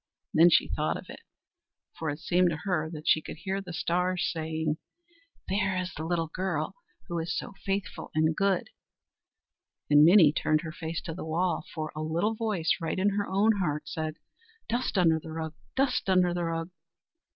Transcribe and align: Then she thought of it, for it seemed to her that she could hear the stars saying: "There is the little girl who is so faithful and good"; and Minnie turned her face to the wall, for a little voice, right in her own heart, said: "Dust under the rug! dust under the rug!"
Then 0.33 0.49
she 0.49 0.67
thought 0.67 0.97
of 0.97 1.11
it, 1.11 1.19
for 1.93 2.09
it 2.09 2.17
seemed 2.17 2.49
to 2.49 2.61
her 2.63 2.89
that 2.89 3.07
she 3.07 3.21
could 3.21 3.37
hear 3.37 3.61
the 3.61 3.71
stars 3.71 4.27
saying: 4.33 4.77
"There 5.47 5.77
is 5.77 5.93
the 5.93 6.05
little 6.07 6.25
girl 6.33 6.73
who 7.07 7.19
is 7.19 7.37
so 7.37 7.53
faithful 7.63 8.09
and 8.15 8.35
good"; 8.35 8.71
and 9.91 10.03
Minnie 10.03 10.33
turned 10.33 10.61
her 10.61 10.71
face 10.71 11.03
to 11.03 11.13
the 11.13 11.23
wall, 11.23 11.65
for 11.75 11.91
a 11.95 12.01
little 12.01 12.33
voice, 12.33 12.77
right 12.81 12.97
in 12.97 13.09
her 13.11 13.27
own 13.27 13.57
heart, 13.59 13.87
said: 13.87 14.15
"Dust 14.67 14.97
under 14.97 15.19
the 15.19 15.29
rug! 15.31 15.53
dust 15.75 16.09
under 16.09 16.33
the 16.33 16.45
rug!" 16.45 16.71